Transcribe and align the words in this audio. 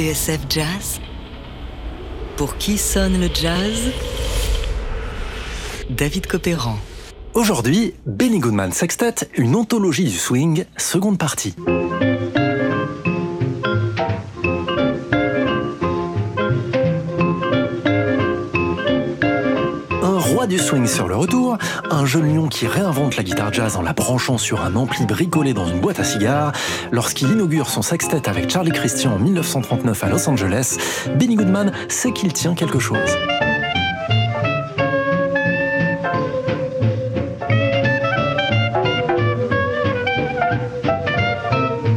TSF 0.00 0.40
Jazz 0.48 0.98
Pour 2.38 2.56
qui 2.56 2.78
sonne 2.78 3.20
le 3.20 3.28
jazz? 3.34 3.92
David 5.90 6.26
Copéran. 6.26 6.78
Aujourd'hui, 7.34 7.92
Benny 8.06 8.38
Goodman 8.38 8.72
Sextet, 8.72 9.28
une 9.34 9.54
anthologie 9.54 10.04
du 10.04 10.16
swing, 10.16 10.64
seconde 10.78 11.18
partie. 11.18 11.54
Du 20.50 20.58
swing 20.58 20.86
sur 20.86 21.06
le 21.06 21.14
retour, 21.14 21.56
un 21.90 22.04
jeune 22.04 22.34
lion 22.34 22.48
qui 22.48 22.66
réinvente 22.66 23.16
la 23.16 23.22
guitare 23.22 23.52
jazz 23.52 23.76
en 23.76 23.82
la 23.82 23.92
branchant 23.92 24.36
sur 24.36 24.62
un 24.62 24.74
ampli 24.74 25.06
bricolé 25.06 25.54
dans 25.54 25.64
une 25.64 25.78
boîte 25.78 26.00
à 26.00 26.04
cigares, 26.04 26.52
lorsqu'il 26.90 27.30
inaugure 27.30 27.70
son 27.70 27.82
sextet 27.82 28.28
avec 28.28 28.50
Charlie 28.50 28.72
Christian 28.72 29.14
en 29.14 29.18
1939 29.20 30.04
à 30.04 30.08
Los 30.08 30.28
Angeles, 30.28 30.76
Benny 31.16 31.36
Goodman 31.36 31.70
sait 31.88 32.10
qu'il 32.10 32.32
tient 32.32 32.54
quelque 32.54 32.80
chose. 32.80 32.98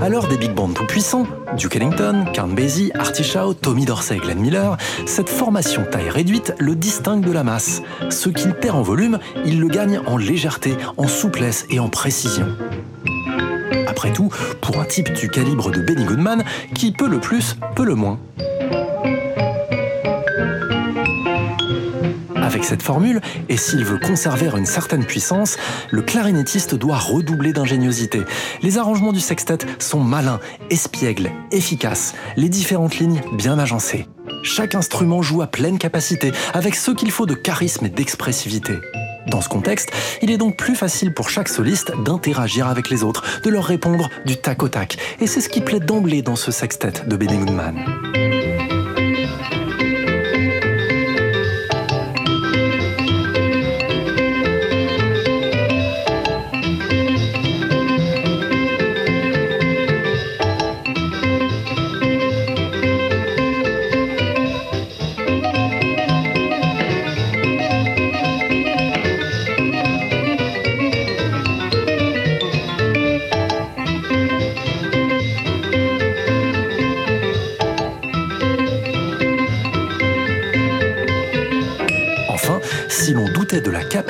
Alors 0.04 0.28
des 0.28 0.36
big 0.36 0.54
bands 0.54 0.68
tout 0.68 0.86
puissants, 0.86 1.26
Duke 1.56 1.78
Ellington, 1.78 2.26
Count 2.34 2.50
Basie, 2.50 2.92
Artie 2.94 3.24
Shaw, 3.24 3.54
Tommy 3.54 3.86
Dorsey 3.86 4.18
Glenn 4.18 4.38
Miller, 4.38 4.76
cette 5.06 5.30
formation 5.30 5.86
taille 5.90 6.10
réduite 6.10 6.54
le 6.60 6.76
distingue 6.76 7.26
de 7.26 7.32
la 7.32 7.46
masse. 7.46 7.82
Ce 8.10 8.28
qu'il 8.28 8.54
perd 8.54 8.76
en 8.76 8.82
volume, 8.82 9.18
il 9.46 9.62
le 9.62 9.70
gagne 9.70 10.02
en 10.06 10.18
légèreté, 10.18 10.76
en 10.98 11.08
souplesse 11.08 11.66
et 11.70 11.80
en 11.80 11.88
précision. 11.88 12.48
Après 13.88 14.12
tout, 14.12 14.30
pour 14.60 14.78
un 14.82 14.84
type 14.84 15.14
du 15.14 15.30
calibre 15.30 15.72
de 15.72 15.80
Benny 15.80 16.04
Goodman, 16.04 16.44
qui 16.76 16.92
peut 16.92 17.08
le 17.08 17.22
plus, 17.22 17.56
peut 17.74 17.86
le 17.86 17.96
moins. 17.96 18.20
Avec 22.54 22.66
cette 22.66 22.84
formule, 22.84 23.20
et 23.50 23.58
s'il 23.58 23.84
veut 23.84 23.98
conserver 23.98 24.48
une 24.56 24.68
certaine 24.68 25.06
puissance, 25.06 25.58
le 25.90 26.04
clarinettiste 26.04 26.76
doit 26.76 27.00
redoubler 27.00 27.52
d'ingéniosité. 27.52 28.22
Les 28.62 28.78
arrangements 28.78 29.12
du 29.12 29.20
sextet 29.20 29.58
sont 29.80 30.02
malins, 30.02 30.40
espiègles, 30.70 31.32
efficaces, 31.52 32.14
les 32.38 32.50
différentes 32.50 33.00
lignes 33.00 33.22
bien 33.34 33.58
agencées. 33.58 34.06
Chaque 34.44 34.76
instrument 34.76 35.24
joue 35.24 35.42
à 35.42 35.48
pleine 35.48 35.80
capacité, 35.80 36.32
avec 36.54 36.76
ce 36.76 36.92
qu'il 36.92 37.10
faut 37.10 37.26
de 37.26 37.34
charisme 37.34 37.88
et 37.88 37.90
d'expressivité. 37.90 38.74
Dans 39.26 39.42
ce 39.42 39.50
contexte, 39.50 39.90
il 40.22 40.30
est 40.30 40.38
donc 40.38 40.56
plus 40.56 40.76
facile 40.76 41.12
pour 41.12 41.32
chaque 41.32 41.50
soliste 41.50 41.92
d'interagir 42.06 42.68
avec 42.68 42.92
les 42.92 43.04
autres, 43.04 43.24
de 43.42 43.50
leur 43.50 43.64
répondre 43.64 44.12
du 44.28 44.38
tac 44.38 44.62
au 44.62 44.70
tac. 44.70 44.98
Et 45.20 45.26
c'est 45.26 45.42
ce 45.42 45.50
qui 45.50 45.62
plaît 45.62 45.80
d'emblée 45.80 46.22
dans 46.22 46.36
ce 46.36 46.52
sextet 46.52 46.94
de 47.08 47.16
Benny 47.16 47.38
Goodman. 47.38 47.84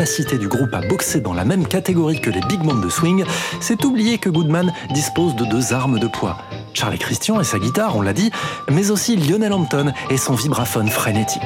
Capacité 0.03 0.37
du 0.37 0.49
groupe 0.49 0.73
à 0.73 0.81
boxer 0.81 1.21
dans 1.21 1.33
la 1.33 1.45
même 1.45 1.65
catégorie 1.65 2.19
que 2.19 2.29
les 2.29 2.41
big 2.41 2.59
bands 2.59 2.75
de 2.75 2.89
swing, 2.89 3.23
c'est 3.61 3.85
oublier 3.85 4.17
que 4.17 4.29
Goodman 4.29 4.73
dispose 4.93 5.33
de 5.37 5.45
deux 5.45 5.71
armes 5.71 5.97
de 5.97 6.07
poids. 6.07 6.37
Charlie 6.73 6.99
Christian 6.99 7.39
et 7.39 7.45
sa 7.45 7.57
guitare, 7.57 7.95
on 7.95 8.01
l'a 8.01 8.11
dit, 8.11 8.29
mais 8.69 8.91
aussi 8.91 9.15
Lionel 9.15 9.53
Hampton 9.53 9.93
et 10.09 10.17
son 10.17 10.33
vibraphone 10.33 10.89
frénétique. 10.89 11.41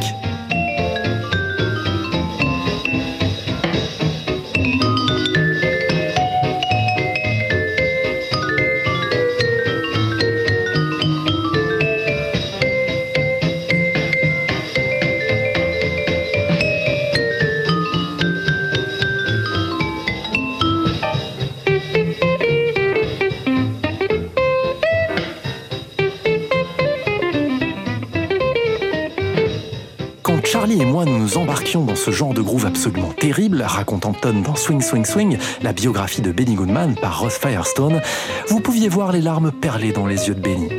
Ce 32.08 32.12
genre 32.12 32.34
de 32.34 32.42
groove 32.42 32.66
absolument 32.66 33.12
terrible, 33.12 33.62
raconte 33.62 34.06
Hampton 34.06 34.42
dans 34.42 34.56
Swing 34.56 34.82
Swing 34.82 35.04
Swing, 35.04 35.38
la 35.62 35.74
biographie 35.74 36.22
de 36.22 36.32
Benny 36.32 36.56
Goodman 36.56 36.96
par 36.96 37.20
Ross 37.20 37.38
Firestone, 37.38 38.02
vous 38.48 38.62
pouviez 38.62 38.88
voir 38.88 39.12
les 39.12 39.20
larmes 39.20 39.52
perler 39.52 39.92
dans 39.92 40.06
les 40.06 40.30
yeux 40.30 40.36
de 40.36 40.40
Benny. 40.40 40.70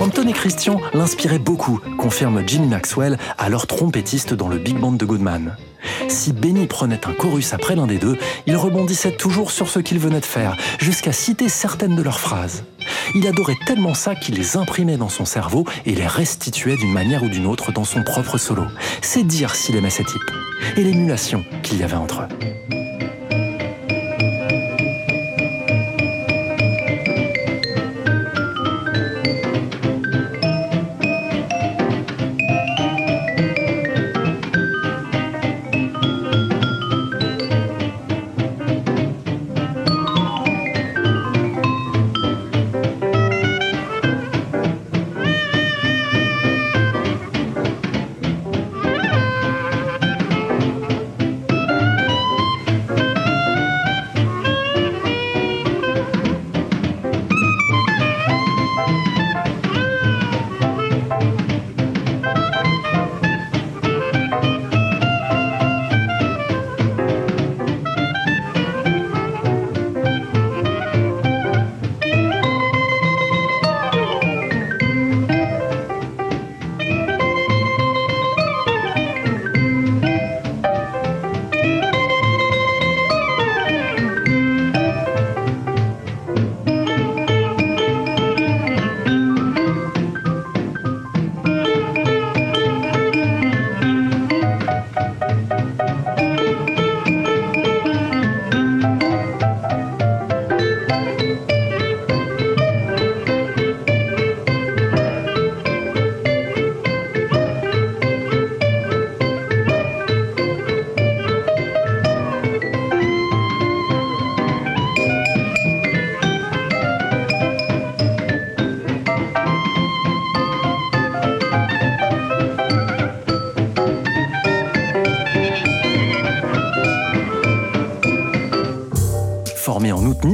Hampton 0.00 0.28
et 0.28 0.32
Christian 0.32 0.80
l'inspiraient 0.94 1.40
beaucoup, 1.40 1.80
confirme 1.98 2.44
Jimmy 2.46 2.68
Maxwell, 2.68 3.18
alors 3.36 3.66
trompettiste 3.66 4.32
dans 4.32 4.46
le 4.46 4.58
big 4.58 4.78
band 4.78 4.92
de 4.92 5.04
Goodman. 5.04 5.56
Si 6.08 6.32
Benny 6.32 6.66
prenait 6.66 7.06
un 7.06 7.12
chorus 7.12 7.52
après 7.52 7.76
l'un 7.76 7.86
des 7.86 7.98
deux, 7.98 8.18
il 8.46 8.56
rebondissait 8.56 9.12
toujours 9.12 9.50
sur 9.50 9.68
ce 9.68 9.78
qu'il 9.78 9.98
venait 9.98 10.20
de 10.20 10.24
faire, 10.24 10.56
jusqu'à 10.78 11.12
citer 11.12 11.48
certaines 11.48 11.96
de 11.96 12.02
leurs 12.02 12.20
phrases. 12.20 12.64
Il 13.14 13.26
adorait 13.26 13.56
tellement 13.66 13.94
ça 13.94 14.14
qu'il 14.14 14.34
les 14.34 14.56
imprimait 14.56 14.96
dans 14.96 15.08
son 15.08 15.24
cerveau 15.24 15.64
et 15.84 15.94
les 15.94 16.06
restituait 16.06 16.76
d'une 16.76 16.92
manière 16.92 17.22
ou 17.22 17.28
d'une 17.28 17.46
autre 17.46 17.72
dans 17.72 17.84
son 17.84 18.02
propre 18.02 18.38
solo. 18.38 18.64
C'est 19.02 19.24
dire 19.24 19.54
s'il 19.54 19.76
aimait 19.76 19.90
ces 19.90 20.04
types 20.04 20.30
et 20.76 20.82
l'émulation 20.82 21.44
qu'il 21.62 21.78
y 21.78 21.82
avait 21.82 21.96
entre 21.96 22.22
eux. 22.22 22.85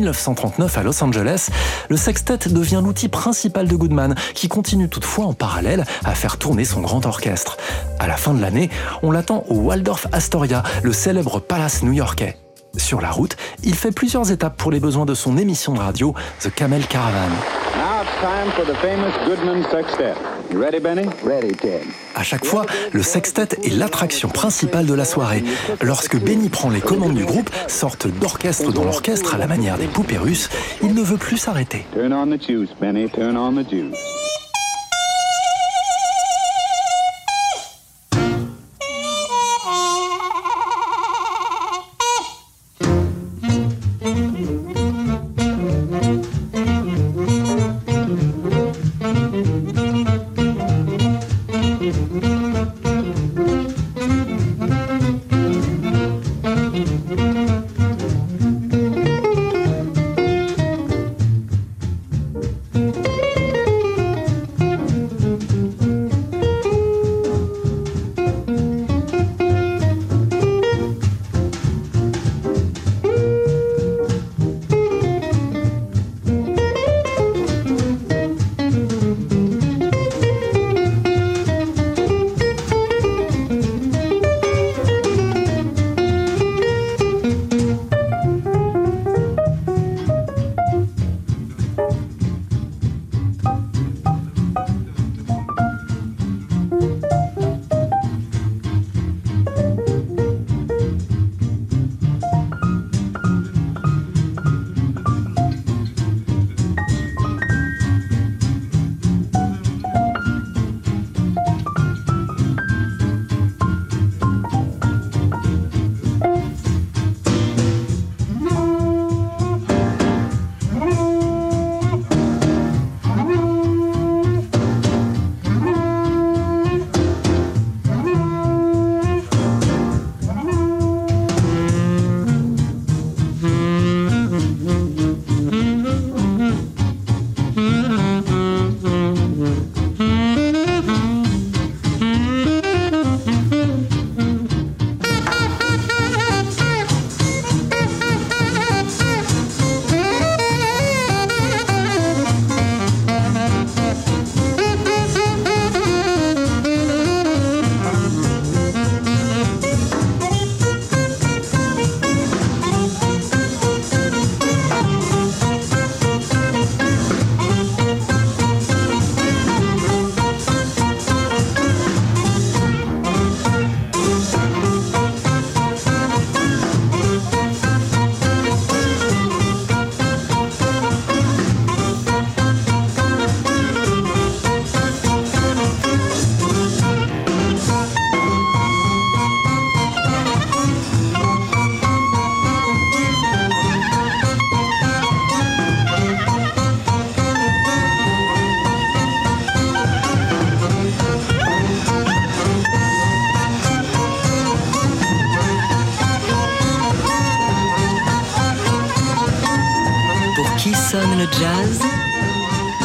1939 0.03 0.79
à 0.79 0.83
Los 0.83 1.03
Angeles, 1.03 1.49
le 1.89 1.97
sextet 1.97 2.49
devient 2.49 2.81
l'outil 2.83 3.09
principal 3.09 3.69
de 3.69 3.77
Goodman, 3.77 4.17
qui 4.35 4.49
continue 4.49 4.89
toutefois 4.89 5.27
en 5.27 5.33
parallèle 5.33 5.85
à 6.05 6.15
faire 6.15 6.39
tourner 6.39 6.65
son 6.65 6.81
grand 6.81 7.07
orchestre. 7.07 7.57
À 8.01 8.09
la 8.09 8.17
fin 8.17 8.35
de 8.35 8.41
l'année, 8.41 8.69
on 9.03 9.13
l'attend 9.13 9.45
au 9.49 9.55
Waldorf 9.55 10.09
Astoria, 10.11 10.65
le 10.83 10.93
célèbre 10.93 11.39
palace 11.39 11.83
new-yorkais. 11.83 12.37
Sur 12.77 13.01
la 13.01 13.11
route, 13.11 13.37
il 13.63 13.75
fait 13.75 13.93
plusieurs 13.93 14.33
étapes 14.33 14.57
pour 14.57 14.73
les 14.73 14.81
besoins 14.81 15.07
de 15.07 15.15
son 15.15 15.37
émission 15.37 15.75
de 15.75 15.79
radio, 15.79 16.15
The 16.41 16.53
Camel 16.53 16.87
Caravan. 16.87 17.31
À 22.15 22.23
chaque 22.23 22.45
fois, 22.45 22.67
le 22.93 23.03
sextet 23.03 23.49
est 23.65 23.77
l'attraction 23.77 24.29
principale 24.29 24.87
de 24.87 24.95
la 24.95 25.05
soirée. 25.05 25.43
Lorsque 25.81 26.17
Benny 26.17 26.49
prend 26.49 26.71
les 26.71 26.81
commandes 26.81 27.15
du 27.15 27.25
groupe, 27.25 27.51
sorte 27.67 28.07
d'orchestre 28.07 28.73
dans 28.73 28.85
l'orchestre 28.85 29.35
à 29.35 29.39
la 29.39 29.47
manière 29.49 29.77
des 29.77 29.87
poupées 29.87 30.19
russes, 30.19 30.51
il 30.83 30.95
ne 30.95 31.03
veut 31.03 31.17
plus 31.17 31.37
s'arrêter. 31.37 31.85
jazz, 33.67 34.22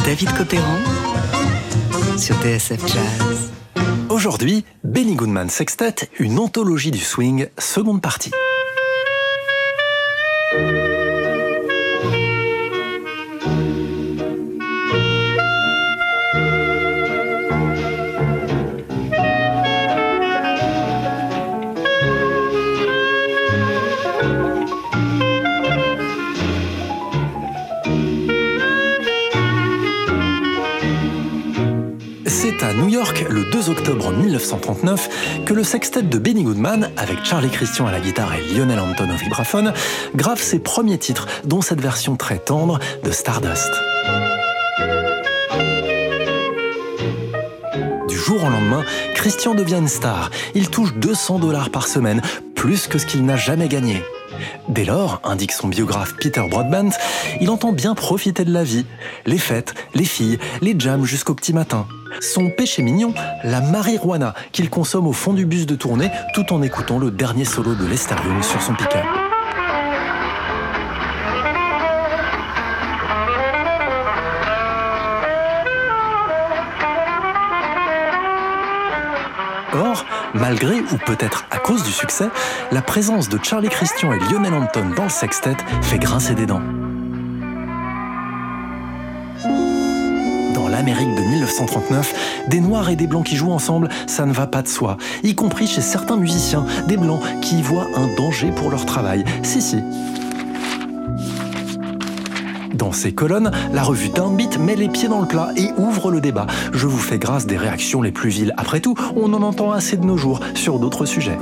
David 0.07 0.31
Copéran 0.37 0.77
sur 2.17 2.33
TSF 2.41 2.79
Jazz. 2.87 3.51
Aujourd'hui, 4.07 4.63
Benny 4.85 5.15
Goodman 5.15 5.49
Sextet, 5.49 5.95
une 6.17 6.39
anthologie 6.39 6.91
du 6.91 7.01
swing, 7.01 7.49
seconde 7.57 8.01
partie. 8.01 8.31
New 32.75 32.87
York 32.87 33.25
le 33.29 33.43
2 33.51 33.69
octobre 33.69 34.13
1939 34.13 35.43
que 35.45 35.53
le 35.53 35.65
sextet 35.65 36.01
de 36.01 36.17
Benny 36.17 36.43
Goodman, 36.43 36.91
avec 36.95 37.25
Charlie 37.25 37.49
Christian 37.49 37.87
à 37.87 37.91
la 37.91 37.99
guitare 37.99 38.33
et 38.35 38.53
Lionel 38.53 38.79
Hampton 38.79 39.09
au 39.13 39.17
vibraphone, 39.17 39.73
grave 40.15 40.41
ses 40.41 40.59
premiers 40.59 40.97
titres, 40.97 41.27
dont 41.43 41.61
cette 41.61 41.81
version 41.81 42.15
très 42.15 42.39
tendre 42.39 42.79
de 43.03 43.11
Stardust. 43.11 43.71
Du 48.07 48.15
jour 48.15 48.41
au 48.41 48.49
lendemain, 48.49 48.83
Christian 49.13 49.53
devient 49.53 49.79
une 49.79 49.89
star. 49.89 50.29
Il 50.55 50.69
touche 50.69 50.93
200 50.93 51.39
dollars 51.39 51.69
par 51.69 51.87
semaine, 51.87 52.21
plus 52.55 52.87
que 52.87 52.97
ce 52.97 53.05
qu'il 53.05 53.25
n'a 53.25 53.35
jamais 53.35 53.67
gagné. 53.67 54.01
Dès 54.69 54.85
lors, 54.85 55.21
indique 55.23 55.51
son 55.51 55.67
biographe 55.67 56.15
Peter 56.19 56.41
Broadbent, 56.49 56.91
il 57.41 57.49
entend 57.49 57.71
bien 57.71 57.95
profiter 57.95 58.45
de 58.45 58.53
la 58.53 58.63
vie. 58.63 58.85
Les 59.25 59.37
fêtes, 59.37 59.73
les 59.93 60.05
filles, 60.05 60.39
les 60.61 60.75
jams 60.77 61.05
jusqu'au 61.05 61.33
petit 61.33 61.53
matin. 61.53 61.87
Son 62.19 62.49
péché 62.49 62.81
mignon, 62.81 63.13
la 63.43 63.61
marijuana 63.61 64.33
qu'il 64.51 64.69
consomme 64.69 65.07
au 65.07 65.13
fond 65.13 65.33
du 65.33 65.45
bus 65.45 65.65
de 65.65 65.75
tournée 65.75 66.11
tout 66.33 66.53
en 66.53 66.61
écoutant 66.61 66.99
le 66.99 67.11
dernier 67.11 67.45
solo 67.45 67.75
de 67.75 67.85
Lester 67.85 68.15
Young 68.25 68.43
sur 68.43 68.61
son 68.61 68.73
pick-up. 68.73 69.26
Malgré, 80.39 80.81
ou 80.81 80.97
peut-être 81.05 81.45
à 81.49 81.57
cause 81.57 81.83
du 81.83 81.91
succès, 81.91 82.29
la 82.71 82.81
présence 82.81 83.27
de 83.27 83.39
Charlie 83.41 83.69
Christian 83.69 84.13
et 84.13 84.19
Lionel 84.19 84.53
Hampton 84.53 84.91
dans 84.95 85.05
le 85.05 85.09
sextet 85.09 85.57
fait 85.81 85.97
grincer 85.97 86.35
des 86.35 86.45
dents. 86.45 86.61
Dans 90.53 90.67
l'Amérique 90.67 91.15
de 91.15 91.21
1939, 91.21 92.45
des 92.49 92.59
Noirs 92.59 92.89
et 92.89 92.95
des 92.95 93.07
Blancs 93.07 93.25
qui 93.25 93.35
jouent 93.35 93.51
ensemble, 93.51 93.89
ça 94.05 94.25
ne 94.25 94.33
va 94.33 94.45
pas 94.45 94.61
de 94.61 94.67
soi, 94.67 94.97
y 95.23 95.33
compris 95.33 95.65
chez 95.65 95.81
certains 95.81 96.17
musiciens, 96.17 96.65
des 96.87 96.97
Blancs 96.97 97.21
qui 97.41 97.59
y 97.59 97.61
voient 97.63 97.87
un 97.95 98.07
danger 98.15 98.51
pour 98.51 98.69
leur 98.69 98.85
travail. 98.85 99.23
Si, 99.41 99.61
si, 99.61 99.77
dans 102.77 102.91
ces 102.91 103.11
colonnes, 103.11 103.51
la 103.73 103.83
revue 103.83 104.09
Downbeat 104.09 104.59
met 104.59 104.75
les 104.75 104.87
pieds 104.87 105.09
dans 105.09 105.19
le 105.19 105.27
plat 105.27 105.49
et 105.57 105.69
ouvre 105.77 106.11
le 106.11 106.21
débat. 106.21 106.47
Je 106.71 106.87
vous 106.87 106.97
fais 106.97 107.17
grâce 107.17 107.45
des 107.45 107.57
réactions 107.57 108.01
les 108.01 108.11
plus 108.11 108.29
viles. 108.29 108.53
Après 108.55 108.79
tout, 108.79 108.95
on 109.15 109.33
en 109.33 109.41
entend 109.41 109.71
assez 109.71 109.97
de 109.97 110.05
nos 110.05 110.17
jours 110.17 110.39
sur 110.53 110.79
d'autres 110.79 111.05
sujets. 111.05 111.37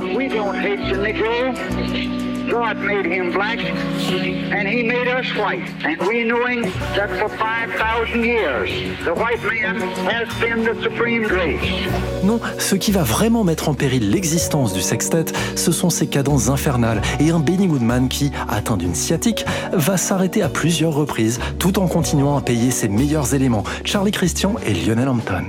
God 2.56 2.78
made 2.78 3.04
him 3.04 3.32
black, 3.32 3.58
and 4.50 4.66
he 4.66 4.82
made 4.82 5.08
us 5.08 5.26
white. 5.36 5.60
And 5.84 5.98
we 6.08 6.24
knowing 6.24 6.62
that 6.94 7.10
for 7.18 7.28
5,000 7.28 8.24
years, 8.24 8.70
the 9.04 9.12
white 9.12 9.42
man 9.44 9.76
has 10.08 10.26
been 10.40 10.64
the 10.64 10.74
supreme 10.82 11.24
grace. 11.24 11.60
Non, 12.24 12.40
ce 12.58 12.74
qui 12.74 12.92
va 12.92 13.02
vraiment 13.02 13.44
mettre 13.44 13.68
en 13.68 13.74
péril 13.74 14.10
l'existence 14.10 14.72
du 14.72 14.80
sextet, 14.80 15.26
ce 15.54 15.70
sont 15.70 15.90
ses 15.90 16.06
cadences 16.06 16.48
infernales 16.48 17.02
et 17.20 17.30
un 17.30 17.40
Benny 17.40 17.66
Goodman 17.66 18.08
qui, 18.08 18.32
atteint 18.48 18.78
d'une 18.78 18.94
sciatique, 18.94 19.44
va 19.74 19.98
s'arrêter 19.98 20.40
à 20.40 20.48
plusieurs 20.48 20.94
reprises 20.94 21.38
tout 21.58 21.78
en 21.78 21.88
continuant 21.88 22.38
à 22.38 22.40
payer 22.40 22.70
ses 22.70 22.88
meilleurs 22.88 23.34
éléments, 23.34 23.64
Charlie 23.84 24.12
Christian 24.12 24.54
et 24.66 24.72
Lionel 24.72 25.08
Hampton. 25.08 25.44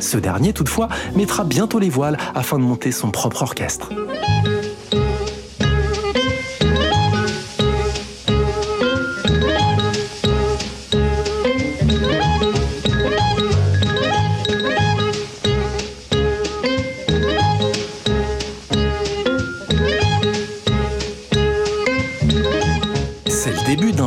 Ce 0.00 0.16
dernier, 0.16 0.54
toutefois, 0.54 0.88
mettra 1.14 1.44
bientôt 1.44 1.78
les 1.78 1.90
voiles 1.90 2.16
afin 2.34 2.58
de 2.58 2.64
monter 2.64 2.92
son 2.92 3.10
propre 3.10 3.42
orchestre. 3.42 3.90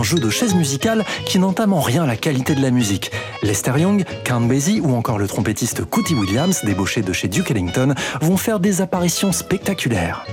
Jeu 0.09 0.17
de 0.17 0.29
chaises 0.29 0.55
musicales 0.55 1.05
qui 1.25 1.37
n'entame 1.37 1.73
en 1.73 1.81
rien 1.81 2.05
la 2.05 2.15
qualité 2.15 2.55
de 2.55 2.61
la 2.61 2.71
musique. 2.71 3.11
Lester 3.43 3.73
Young, 3.77 4.03
Count 4.23 4.41
Basie 4.41 4.81
ou 4.81 4.95
encore 4.95 5.19
le 5.19 5.27
trompettiste 5.27 5.85
Cootie 5.85 6.15
Williams, 6.15 6.65
débauché 6.65 7.01
de 7.01 7.13
chez 7.13 7.27
Duke 7.27 7.51
Ellington, 7.51 7.93
vont 8.21 8.37
faire 8.37 8.59
des 8.59 8.81
apparitions 8.81 9.31
spectaculaires. 9.31 10.25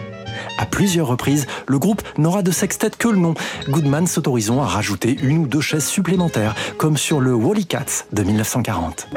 À 0.58 0.64
plusieurs 0.64 1.08
reprises, 1.08 1.46
le 1.66 1.78
groupe 1.78 2.02
n'aura 2.16 2.42
de 2.42 2.50
sextet 2.50 2.90
que 2.98 3.08
le 3.08 3.18
nom, 3.18 3.34
Goodman 3.68 4.06
s'autorisant 4.06 4.62
à 4.62 4.66
rajouter 4.66 5.14
une 5.22 5.38
ou 5.38 5.46
deux 5.46 5.60
chaises 5.60 5.86
supplémentaires, 5.86 6.54
comme 6.78 6.96
sur 6.96 7.20
le 7.20 7.34
Wally 7.34 7.66
Cats 7.66 8.06
de 8.12 8.22
1940. 8.22 9.08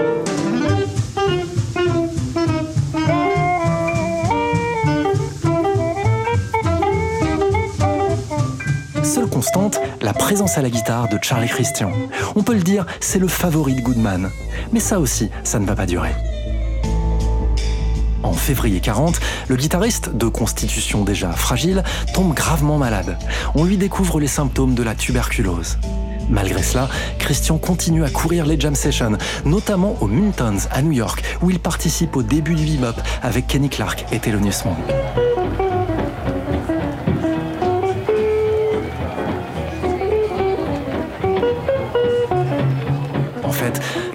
Constante, 9.40 9.80
la 10.02 10.12
présence 10.12 10.58
à 10.58 10.62
la 10.62 10.70
guitare 10.70 11.08
de 11.08 11.18
Charlie 11.22 11.48
Christian. 11.48 11.94
On 12.36 12.44
peut 12.44 12.56
le 12.56 12.62
dire, 12.62 12.86
c'est 13.00 13.20
le 13.20 13.30
favori 13.30 13.74
de 13.74 13.80
Goodman. 13.80 14.30
Mais 14.74 14.82
ça 14.82 15.00
aussi, 15.00 15.30
ça 15.46 15.60
ne 15.60 15.66
va 15.66 15.78
pas 15.78 15.86
durer. 15.86 16.12
En 18.22 18.34
février 18.34 18.82
40, 18.82 19.18
le 19.48 19.56
guitariste, 19.56 20.14
de 20.14 20.28
constitution 20.28 21.06
déjà 21.06 21.32
fragile, 21.32 21.86
tombe 22.14 22.34
gravement 22.34 22.78
malade. 22.78 23.18
On 23.56 23.64
lui 23.64 23.78
découvre 23.78 24.20
les 24.20 24.28
symptômes 24.28 24.76
de 24.76 24.84
la 24.84 24.94
tuberculose. 24.94 25.78
Malgré 26.30 26.62
cela, 26.62 26.90
Christian 27.18 27.58
continue 27.60 28.04
à 28.04 28.10
courir 28.10 28.46
les 28.46 28.60
jam 28.60 28.76
sessions, 28.76 29.18
notamment 29.46 29.96
au 30.02 30.08
Mintons 30.08 30.68
à 30.70 30.82
New 30.82 30.92
York, 30.92 31.24
où 31.42 31.50
il 31.50 31.60
participe 31.60 32.18
au 32.18 32.24
début 32.24 32.56
du 32.56 32.66
bebop 32.66 33.00
avec 33.24 33.48
Kenny 33.48 33.70
Clark 33.70 34.04
et 34.12 34.20
Thelonious 34.20 34.66
Monk. 34.66 35.79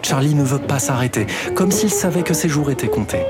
Charlie 0.02 0.34
ne 0.34 0.44
veut 0.44 0.58
pas 0.58 0.78
s'arrêter, 0.78 1.26
comme 1.54 1.70
s'il 1.70 1.90
savait 1.90 2.23
que 2.23 2.34
ses 2.34 2.49
jours 2.49 2.70
étaient 2.70 2.88
comptés. 2.88 3.25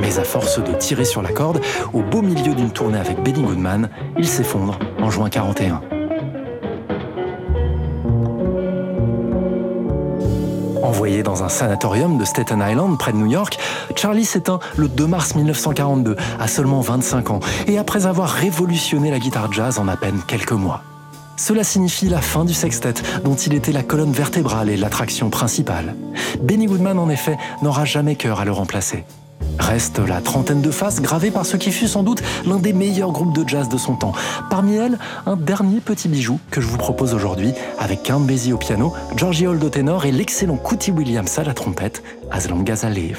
Mais 0.00 0.18
à 0.18 0.24
force 0.24 0.58
de 0.62 0.72
tirer 0.72 1.04
sur 1.04 1.22
la 1.22 1.32
corde, 1.32 1.60
au 1.92 2.02
beau 2.02 2.22
milieu 2.22 2.54
d'une 2.54 2.70
tournée 2.70 2.98
avec 2.98 3.22
Benny 3.22 3.42
Goodman, 3.42 3.88
il 4.18 4.28
s'effondre 4.28 4.78
en 5.00 5.10
juin 5.10 5.28
41. 5.28 5.80
Envoyé 10.82 11.22
dans 11.22 11.42
un 11.42 11.48
sanatorium 11.48 12.18
de 12.18 12.24
Staten 12.24 12.62
Island, 12.66 12.98
près 12.98 13.12
de 13.12 13.16
New 13.16 13.26
York, 13.26 13.58
Charlie 13.96 14.24
s'éteint 14.24 14.58
le 14.76 14.88
2 14.88 15.06
mars 15.06 15.34
1942, 15.34 16.16
à 16.38 16.46
seulement 16.46 16.80
25 16.80 17.30
ans, 17.30 17.40
et 17.66 17.78
après 17.78 18.06
avoir 18.06 18.28
révolutionné 18.28 19.10
la 19.10 19.18
guitare 19.18 19.52
jazz 19.52 19.78
en 19.78 19.88
à 19.88 19.96
peine 19.96 20.20
quelques 20.26 20.52
mois. 20.52 20.82
Cela 21.36 21.64
signifie 21.64 22.08
la 22.08 22.20
fin 22.20 22.44
du 22.44 22.54
sextet, 22.54 22.94
dont 23.24 23.34
il 23.34 23.54
était 23.54 23.72
la 23.72 23.82
colonne 23.82 24.12
vertébrale 24.12 24.70
et 24.70 24.76
l'attraction 24.76 25.30
principale. 25.30 25.94
Benny 26.40 26.66
Goodman, 26.66 26.98
en 26.98 27.08
effet, 27.08 27.36
n'aura 27.62 27.84
jamais 27.84 28.14
cœur 28.14 28.40
à 28.40 28.44
le 28.44 28.52
remplacer. 28.52 29.04
Reste 29.58 29.98
la 29.98 30.20
trentaine 30.20 30.62
de 30.62 30.70
faces 30.70 31.00
gravées 31.00 31.30
par 31.30 31.46
ce 31.46 31.56
qui 31.56 31.70
fut 31.70 31.88
sans 31.88 32.02
doute 32.02 32.22
l'un 32.46 32.58
des 32.58 32.72
meilleurs 32.72 33.12
groupes 33.12 33.34
de 33.34 33.48
jazz 33.48 33.68
de 33.68 33.76
son 33.76 33.94
temps. 33.94 34.12
Parmi 34.50 34.74
elles, 34.74 34.98
un 35.26 35.36
dernier 35.36 35.80
petit 35.80 36.08
bijou 36.08 36.38
que 36.50 36.60
je 36.60 36.66
vous 36.66 36.78
propose 36.78 37.14
aujourd'hui 37.14 37.52
avec 37.78 38.02
Count 38.02 38.20
Basie 38.20 38.52
au 38.52 38.58
piano, 38.58 38.92
Georgie 39.16 39.46
Holt 39.46 39.62
au 39.62 39.70
ténor 39.70 40.06
et 40.06 40.12
l'excellent 40.12 40.56
Cootie 40.56 40.90
Williams 40.90 41.38
à 41.38 41.44
la 41.44 41.54
trompette, 41.54 42.02
As 42.30 42.48
Long 42.48 42.64
Live. 42.90 43.18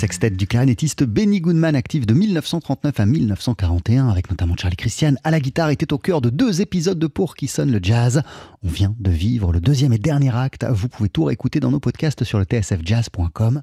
Sextet 0.00 0.30
du 0.30 0.46
clarinettiste 0.46 1.04
Benny 1.04 1.42
Goodman, 1.42 1.76
actif 1.76 2.06
de 2.06 2.14
1939 2.14 3.00
à 3.00 3.04
1941, 3.04 4.08
avec 4.08 4.30
notamment 4.30 4.56
Charlie 4.56 4.78
Christian 4.78 5.16
à 5.24 5.30
la 5.30 5.40
guitare, 5.40 5.68
était 5.68 5.92
au 5.92 5.98
cœur 5.98 6.22
de 6.22 6.30
deux 6.30 6.62
épisodes 6.62 6.98
de 6.98 7.06
Pour 7.06 7.36
qui 7.36 7.48
sonne 7.48 7.70
le 7.70 7.80
jazz. 7.82 8.22
On 8.62 8.68
vient 8.68 8.94
de 8.98 9.10
vivre 9.10 9.52
le 9.52 9.60
deuxième 9.60 9.92
et 9.92 9.98
dernier 9.98 10.34
acte. 10.34 10.64
Vous 10.70 10.88
pouvez 10.88 11.10
tout 11.10 11.24
réécouter 11.24 11.60
dans 11.60 11.70
nos 11.70 11.80
podcasts 11.80 12.24
sur 12.24 12.38
le 12.38 12.46
tsfjazz.com. 12.46 13.60